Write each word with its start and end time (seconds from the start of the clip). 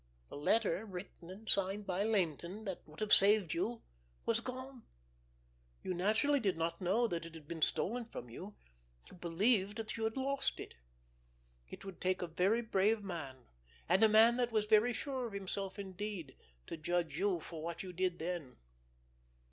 The 0.29 0.35
letter, 0.35 0.83
written 0.83 1.29
and 1.29 1.47
signed 1.47 1.85
by 1.85 2.03
Laynton, 2.03 2.65
that 2.65 2.81
would 2.87 3.01
have 3.01 3.13
saved 3.13 3.53
you, 3.53 3.83
was 4.25 4.39
gone. 4.39 4.87
You 5.83 5.93
naturally 5.93 6.39
did 6.39 6.57
not 6.57 6.81
know 6.81 7.05
that 7.07 7.23
it 7.23 7.35
had 7.35 7.47
been 7.47 7.61
stolen 7.61 8.05
from 8.05 8.27
you; 8.27 8.55
you 9.11 9.15
believed 9.15 9.77
that 9.77 9.97
you 9.97 10.03
had 10.05 10.17
lost 10.17 10.59
it. 10.59 10.73
It 11.69 11.85
would 11.85 12.01
take 12.01 12.23
a 12.23 12.27
very 12.27 12.63
brave 12.63 13.03
man, 13.03 13.45
and 13.87 14.01
a 14.03 14.09
man 14.09 14.37
that 14.37 14.51
was 14.51 14.65
very 14.65 14.91
sure 14.91 15.27
of 15.27 15.33
himself 15.33 15.77
indeed, 15.77 16.35
to 16.65 16.77
judge 16.77 17.19
you 17.19 17.39
for 17.39 17.61
what 17.61 17.83
you 17.83 17.93
did 17.93 18.17
then. 18.17 18.57